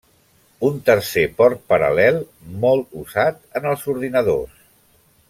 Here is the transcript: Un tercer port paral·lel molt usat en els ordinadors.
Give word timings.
Un 0.69 0.79
tercer 0.87 1.25
port 1.41 1.61
paral·lel 1.73 2.17
molt 2.65 2.99
usat 3.05 3.39
en 3.61 3.69
els 3.73 3.89
ordinadors. 3.95 4.61